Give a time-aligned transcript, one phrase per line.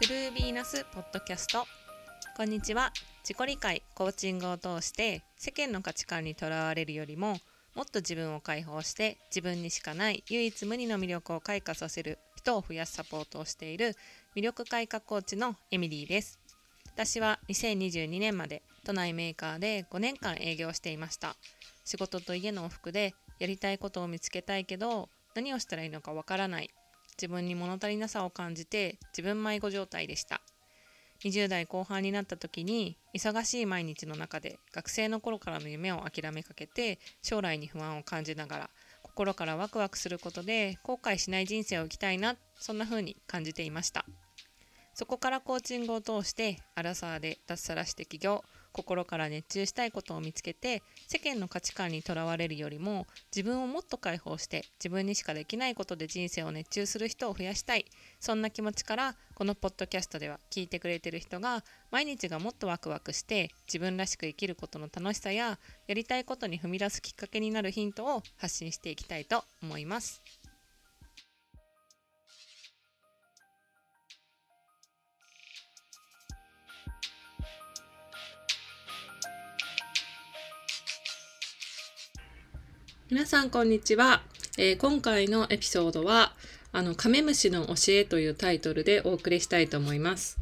[0.00, 1.66] True Venus ポッドキャスト。
[2.36, 2.92] こんにちは。
[3.24, 7.36] 自己理解コーチングを通して世間の価値観にとらわれるよりも
[7.74, 13.96] もっと自分を解放して自分にしかない唯一無二の魅力を開花させる人を増やすサポートをしている
[14.36, 16.38] 魅力開花コーチのエミリーです。
[16.94, 21.34] 私は2022年まで都内メーカーで5年間営業していました。
[21.84, 26.70] 仕事と家の往復でやりたいことを見つけたいけど何をしたらいいのかわからない。
[27.20, 30.40] 自分に物足りなさを感じて自分迷子状態でした。
[31.24, 38.70] 20代後半になった時に忙しい毎日の中で学生の頃からの夢を諦めかけて将来に不安を感じながら
[39.02, 44.04] 心からワクワクすることで後悔しない人生を生きたいなそんな風に感じていました。
[44.98, 57.84] そこからコーチングを通してアラサーで脱サラして起業心から熱中したいことを見つけて世間の価値観にとらわれるよりも自分をもっと解放して自分にしかできないことで人生を熱中する人を増やしたい
[58.18, 61.62] そんな気持ちからこのポッドキャストでは聞いてくれてる人が
[61.92, 70.20] 毎日がもっとワクワクして自分らしく生きることの楽しさややりたいことに踏み出すきっかけになるヒントを発信していきたいと思います。
[83.10, 84.20] 皆さんこんにちは、
[84.58, 86.34] えー、今回のエピソードは
[86.72, 90.36] あのカメムシの教えというタイトルでお送りしたいと思います。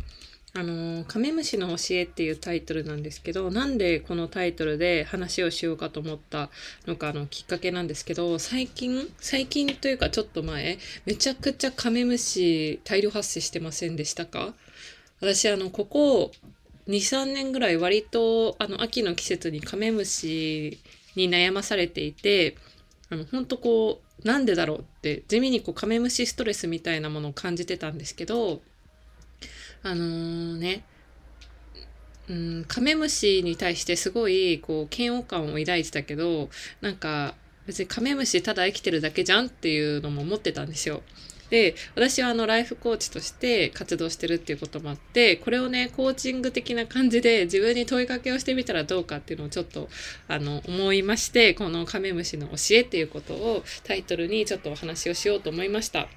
[0.53, 6.51] あのカメムシの教えっていうタイトルなんですけどなんでこのタイトルで話をしようかと思った
[6.89, 14.55] のかのきっかけなんですけど最近最近というかちょっと前めちゃくちゃカメムシ大量発生してませんでしたか？
[15.21, 16.33] 私あのここ
[16.89, 20.81] 23年ぐらい割とあの秋の季節にカメムシ
[21.17, 22.57] に悩まされていて、
[23.11, 28.63] あの、本当こう、なんでだろうって、地味にこう、カメムシストレスみたいなものを感じてたんですけど、
[29.83, 30.85] あのー、ね、
[32.29, 36.51] うん、カメムシに対してすごい、こう、嫌悪感を抱いてたけど、
[36.81, 37.35] なんか、
[37.67, 41.03] 別にカメムシただ生きてるだけじゃんっていうのも思ってたんですよ。
[41.51, 49.89] で、私はあのライフコーチとして活動してるっていうこともあって、これをね、コーチング的な感じで自分に問いかけをしてみたらどうかっていうのをちょっと、
[50.29, 56.09] あの、思いまして、このカメムシの教えっていうことをタイトルにちょっとお話をしようと思いました。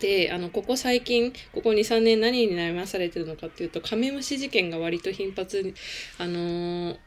[0.00, 5.74] で、あの、ここ最近、ここ2、3年何に悩まされてるのかっていうと、カメムシ事件が割と頻発に、
[6.18, 6.98] あのー、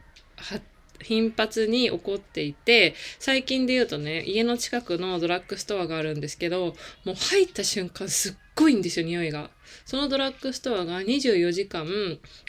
[1.02, 9.50] 頻発に起こっていて、最近で言うとね、家の近くのドラッグストアがあるんですけど、もう入った瞬間すっごいんですよ、匂いが。
[9.84, 11.86] そのドラッグストアが24時間、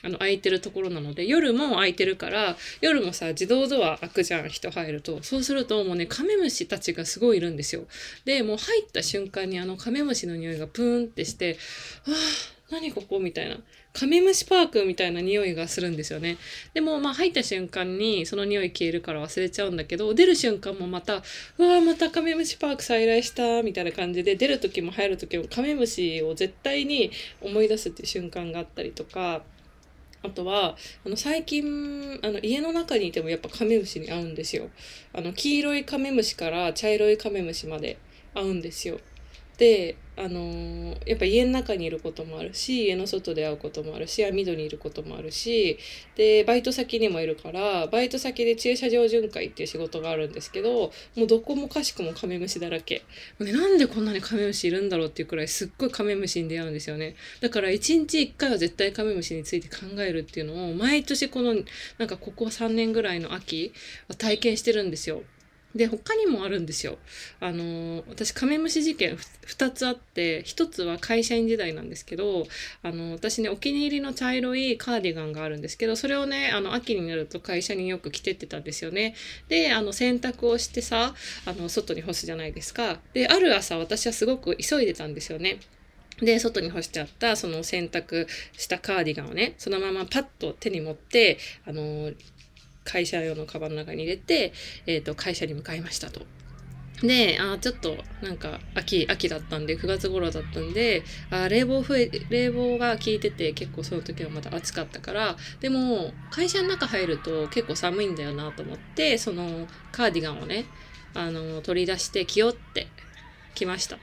[0.03, 5.21] あの、空いてるところなので、夜も空いてるから、夜もさ、自動ドア開くじゃん、人入ると。
[5.23, 7.85] そうすると、もうね、カメムシたちがすごいいるんですよ。
[8.25, 11.57] で、もう入った瞬間にあのカメムシの匂いがプーンってして、
[12.07, 12.13] ああ、
[12.69, 13.19] 何ここ？
[13.19, 13.57] みたいな。
[13.97, 16.37] カメムシパークみたいな匂いがするんですよね。
[16.75, 21.23] でも、まあ入った瞬間にその匂い消えるから忘れちゃうんだけど、出る瞬間もまた、
[21.57, 27.09] うわまたカメムシパーク再来したみたいな感じで、出る時も入る時もカメムシを絶対に
[27.41, 29.41] 思い出すっていう瞬間があったりとか、
[30.21, 34.69] あとは、あの、最近、あの、家の中にいてもやっぱカメムシに合うんですよ。
[35.13, 37.97] あの、黄色いカメムシから茶色いカメムシまで
[38.35, 38.99] 合うんですよ。
[39.57, 45.77] であのー、やっぱ家の中にいることもあるし家の外で会うこともあるし網戸にいることもあるし
[46.15, 53.03] でバイト先にもいるからバイト先で駐車場巡回っていう仕事があるんですけどもうどこもかしくもカメムシだらけ、
[53.39, 57.15] ね、なんでこんなにカメムシいるんだろうっていうくらいすっごいカメムシに出会うんですよね。
[57.41, 61.53] だから1日1回は絶対カメムシについて考えるっていうのを毎年この
[61.99, 63.71] なんかここ3年ぐらいの秋
[64.07, 65.21] は体験してるんですよ。
[65.75, 66.97] で、他にもあるんですよ。
[67.39, 72.47] あの、私、カメムシ事件2つあって、1つは会社員時代なんですけど、
[72.83, 79.15] あの、私ね、お気に入りの茶色いカーディガンがあるんですけど、それをね、あの、秋になると会社によく着てってたんですよね。
[79.49, 81.13] で、あの、洗濯をしてさ、
[81.45, 82.99] あの、外に干すじゃないですか。
[83.13, 85.59] で、ある朝、私はすごく急いでたんですよね。
[86.21, 88.27] で、外に干してあったその洗濯
[88.57, 92.11] したカーディガンをね、そのままパッと手に持って、あの、
[92.87, 94.53] 会社用のカバンの中に入れて、
[94.85, 96.21] えっ、ー、と、会社に向かいましたと。
[97.01, 110.65] で、あちょっとなんか秋、秋だったんで、9月頃だったんで、あ冷房増え、冷房が効いてて結構その時はまた暑かったから、でも会社の中入ると結構寒いんだよなと思って、そのカーディガンをね、
[111.13, 112.87] あの、取り出して着よって
[113.53, 114.01] きましたと。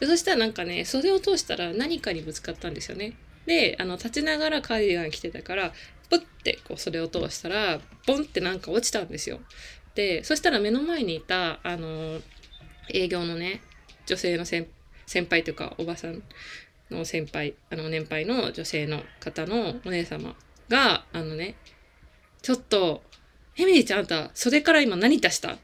[0.00, 3.14] で、そしたらなんかね、袖を通したら何かにぶつかったんですよね。
[3.46, 5.72] で、あの、立ちながらカーディガン着てたから、
[6.08, 9.40] プッてこうそれを通したら、ボンってなんか落ちたんですよ。
[9.94, 12.20] で、そしたら目の前にいた、あの、
[12.92, 13.62] 営業のね、
[14.06, 14.68] 女性の先
[15.28, 16.22] 輩というかおばさん
[16.90, 20.36] の先輩、あの年配の女性の方のお姉様
[20.68, 21.56] が、あのね、
[22.42, 23.02] ちょっと、
[23.56, 25.56] エミリーちゃんあんた、袖から今何出した？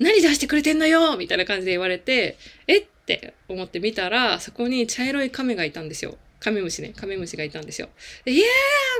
[0.00, 1.16] 何出してくれてんのよ？
[1.16, 2.78] みたいな感じで言われて、え？
[2.78, 6.16] って思って見たら、そこに茶色い亀がいたんですよ。
[6.44, 7.88] カメムシね、カメムシがいたんですよ。
[8.26, 8.42] で、イエ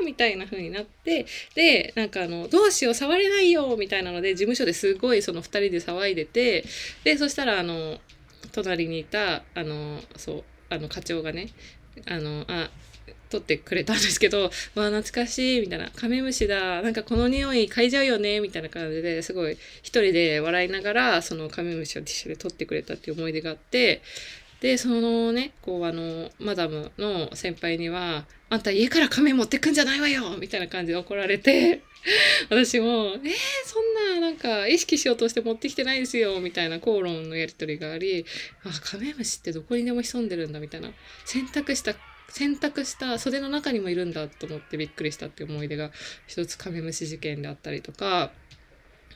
[0.01, 6.65] ーみたいな風になって、で、なんかあの、どうしよう、触れないよみたいなので、事務所ですごいその二人で騒いでて、
[7.05, 8.01] で、そしたらあの、
[8.53, 11.51] 隣にいた、あの、そう、あの、課長がね、
[12.07, 12.71] あの、あ、
[13.29, 14.51] 撮ってくれたんですけど、わあ、
[14.91, 24.01] 懐かしい、みたいな、カメムシだ、なんかこの匂い嗅いじゃうよね、みたいな感じですごい一人で笑いながら、そのカメムシをティッシュで撮ってくれたっていう思い出があって、
[24.65, 31.83] で、そのね、こうあの、マダムの先輩には、あんた家から亀持ってくんじゃないわよみたいな感じで怒られて、
[32.49, 33.33] 私も、えー、
[33.67, 38.25] そんな、なんか、意識しようとして持ってきてないですよみたいな口論のやりとりがあり、
[38.65, 40.95] あ、カメムシってどこにでも潜んでるんだみたいな。
[41.27, 41.95] 選択した、
[42.31, 45.93] 選択した袖の中にもいるんだと思ってびっくりしたっていう思い出が
[46.27, 48.33] 一つカメムシ事件であったりとか、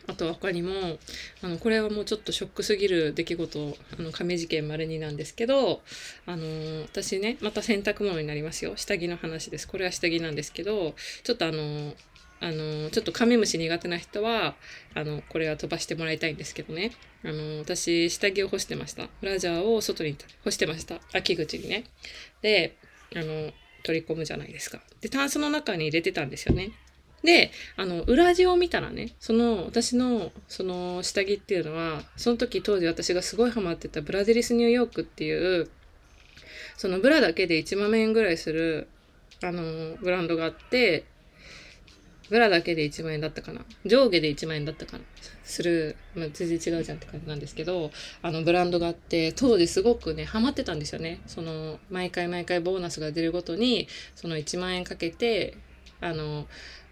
[0.06, 0.99] あと他にも、
[1.43, 5.83] あの、これはもうちょっとショックすぎる出来事、あの、亀事件丸2なんですけど、
[6.27, 8.77] あの、私ね、また洗濯物になりますよ。
[8.77, 9.69] 下着の話です。
[9.69, 11.95] これは下着なんですけど、ちょっとあの、
[12.41, 14.55] あの、ちょっとカメムシ苦手な人は、
[14.95, 16.93] あの、これは飛ばしてもらいたいんですけどね。
[17.25, 19.09] あの、私、下着を干してました。
[19.21, 21.01] ブラジャーを外に干してました。
[21.12, 21.85] 秋口にね。
[22.41, 22.77] で、
[23.17, 23.53] あの、
[23.83, 24.81] 取り込むじゃないですか。
[25.01, 26.71] で、タンスの中に入れてたんですよね。
[27.23, 35.69] で、あの、裏地を見たらね、その、私の、その、下着っていうのは、その時当時私がすごいハマってたブラデリスニューヨークっていう、
[36.76, 38.88] そのブラだけで1万円ぐらいする、
[39.43, 41.05] あの、ブランドがあって、
[42.31, 43.62] ブラだけで1万円だったかな。
[43.87, 45.05] 上下で1万円だったかな。
[45.44, 47.91] する、まあ、全然違うじゃんって感じなんですけど、
[48.23, 51.20] あのブランドがあって、当時すごくね、ハマってたんですよね。
[51.26, 55.56] その、毎回毎回ボーナスが出るごとに、その1万円かけて、
[56.00, 56.47] あの、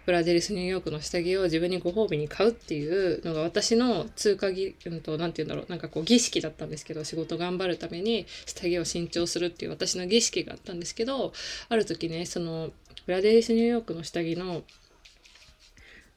[0.07, 11.33] ブラデリスニューヨークの下着を自分にご褒美に買うっていうのが私の通過儀、うんと、なて言うんだろう、なんかこう儀式だったんですけど、仕事頑張るために下着を新調するっていう私の儀式があったんですけど、
[11.67, 12.71] ある時ね、その、
[13.05, 14.63] ブラデリスニューヨークの下着の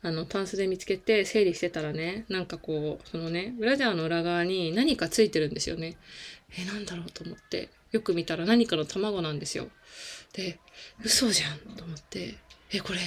[0.02, 5.96] あの、タンスで見つけて整理してたらね、なんかこう、そのね、ブラジャーの裏側に何かついてるんですよね。
[6.56, 9.66] え、なんだろうと思って、よく見たら何かの卵なんですよ。
[10.32, 10.60] で、
[11.04, 12.36] 嘘じゃんと思って、
[12.72, 13.00] え、これ、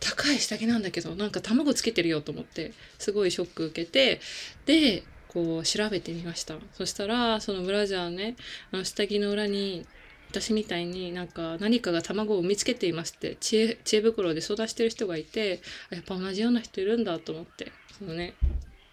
[0.00, 4.20] 高い下着なんだけど、なんか卵つけてるよと思って、すごいショック受けて、
[4.66, 6.56] で、こう調べてみました。
[6.72, 8.36] そしたら、そのブラジャーね、
[8.72, 9.86] あの下着の裏に、
[10.30, 15.60] 私みたいになんか何かが卵を見つけていますって知恵知恵袋で相談してる人がいて、
[15.90, 18.34] やっぱ同じような人いるんだと思って、そのね、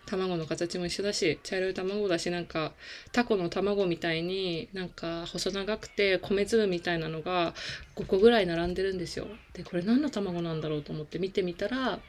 [0.06, 2.74] 卵の形も一緒だし、茶色い卵だし、なんか、
[3.12, 7.54] タコの卵みたいになんか細長くて米粒みたいなのが
[7.96, 9.28] 5個ぐらい並んでるんですよ。
[9.54, 12.00] で、これ何の卵なんだろうと思って見てみたら、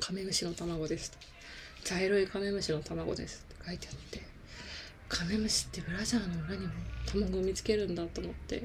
[0.00, 1.12] カメムシの卵です。
[1.84, 4.22] 茶色いカメムシの卵ですって書いてあって、
[5.08, 6.72] カメムシってブラジャーの裏にも
[7.06, 8.62] 卵を見つけるんだと思って、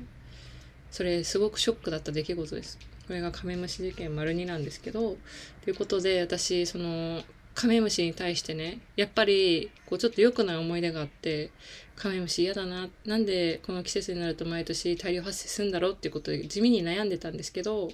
[0.92, 2.80] それすごくショックだった出来事です。
[3.07, 5.18] これがカメムシ事件丸2なんですけど、
[5.63, 7.22] ということで私、その、
[7.56, 11.52] カメムシに対してね、やっぱり、こうちょっと良くない思い出があって、
[11.96, 17.90] カメムシ嫌だな、なんでこの季節になると毎年大量発生するんだろうっていうことで地味に悩んでたんですけど、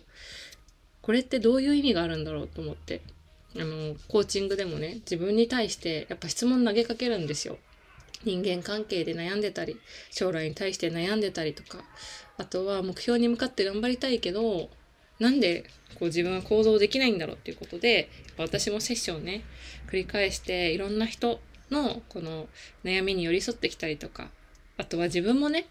[1.03, 3.01] これってどういう意味があるんだろうと思って、
[3.55, 7.59] あの、コーチングでもね、自分に対してやっぱ質問投げかけるんですよ。
[8.23, 9.77] 人間関係で悩んでたり、
[10.09, 11.83] 将来に対して悩んでたりとか、
[12.37, 14.69] あとは目標に向かって頑張りたいけど、
[15.21, 15.65] なんで
[15.99, 19.43] こう自分は行動できないんだろうっていうことで、私もセッションをね、
[19.87, 22.47] 繰り返していろんな人のこの
[22.83, 24.29] 悩みに寄り添ってきたりとか、
[24.77, 25.67] あとは自分もね、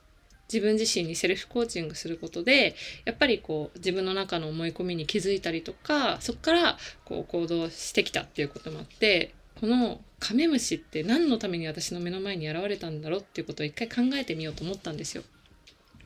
[0.52, 15.24] 自分自身にセルフコーチングすることで、やっぱりこう自分の中の思い込みに気づいたりとか、そこからこう行動してきたっていうこともあって、このカメムシって何のために私の目の前に現れたんだろうっていうことを一回考えてみようと思ったんですよ。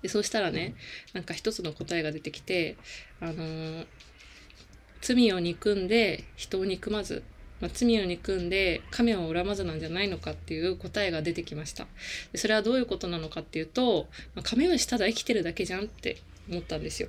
[0.05, 0.75] で、そうしたらね、
[1.15, 2.77] なんか一つの答えが出てきて、
[3.21, 3.87] あのー、
[5.01, 7.23] 罪を憎んで人を憎まず、
[7.63, 11.87] まあ、罪を憎んで神を恨まずなんじゃないのかっていう答えが出てきました。
[12.33, 16.19] でそれはどういうことなのかっていうと、まあ、神主ただ生きてるだけじゃんって
[16.51, 17.09] 思ったんですよ。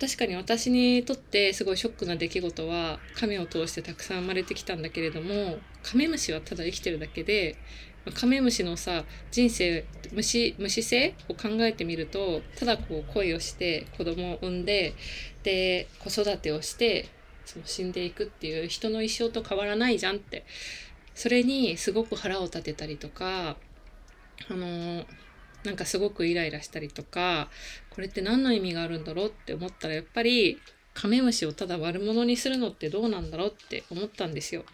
[0.00, 7.56] 確かに私にとってすごいショックな出来事は亀を通してたくさん生まれてきたんだけれどもカメムシはただ生きてるだけで
[8.14, 14.94] カメムシのさ人生虫虫性を考えてみるとただこう恋をして子供を産んで
[15.42, 17.08] で子育てをして
[17.44, 20.44] その死んでいくっていう人の一生と変わらないじゃんって。
[21.20, 23.56] それにすごく腹を立てたりとか
[24.48, 25.04] あの
[25.64, 27.50] なんかすごくイライラしたりとか
[27.90, 30.58] これって何の意味があるんだろうって思ったらやっぱり
[30.94, 34.64] カメムシをただ悪者にするのってどうなんだろうって思ったんですよ。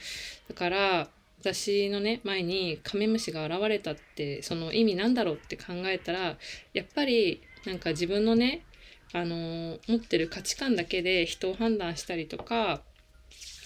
[0.49, 1.09] だから
[1.41, 6.37] 私のね前にカメムシが現れたってその意味なんだろうって考えたら
[6.73, 8.65] やっぱりなんか自分のね
[9.13, 12.81] あの持ってる価値観だけで人を判断したりとか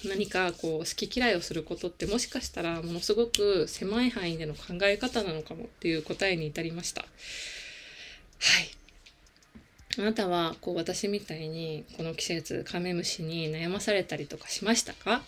[0.07, 7.03] 何かこう好き嫌いをすることってもしかしたらものすごく狭い範囲での考え方なのかもっていう答えに至りました。
[7.03, 7.11] はい。
[9.99, 15.23] あなたはこう私みたいにこの季節カメムシに悩まされたりとかしましたか？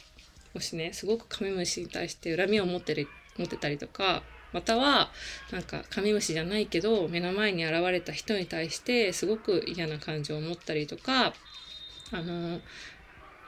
[0.55, 5.11] もしねすごくカメムシに対して恨みを持ってる持ってたりとかまたは
[5.51, 11.33] なんかカメムシじゃないけど目の前に現れた人に対してすごく嫌な感情を持ったりとか
[12.13, 12.61] あの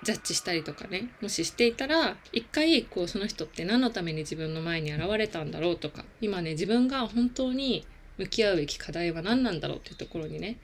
[0.03, 7.87] ジャッジしたりとかねもししていたら一回こうその人って何のために自分の前に現れたんだろうとか今ね自分が本当に
[8.19, 10.59] 向き合うべき課題は何なんだろうっていうところにね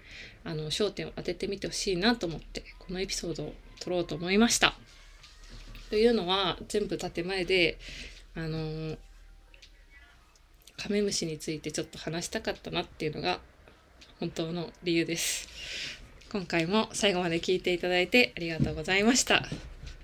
[0.45, 4.75] あの焦点を当ててみてほしいなと思ってこのエピソードを撮ろうと思いました。
[5.91, 7.79] というのは全部建前で
[8.35, 8.97] あの
[10.81, 13.41] カメムシについてちょっと話したかったなっていうのが
[14.19, 15.49] 本当の理由です。
[16.33, 19.43] 今回も最後まで聞いていただいてありがとうございました。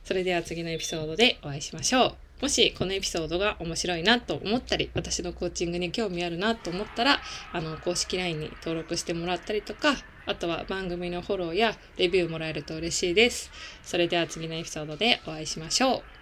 [0.05, 2.43] それでは次のエピソードでお会いしましょう。
[2.43, 7.21] もしこのエピソードが面白いなと思ったり、私のコーチングに興味あるなと思ったら、
[7.53, 9.95] あの、公式 LINE に登録してもらったりとか、
[10.27, 13.51] あとは番組のフォローやレビューもらえると嬉しいです。
[13.83, 16.16] それでは次のエピソードでお会いしましょう。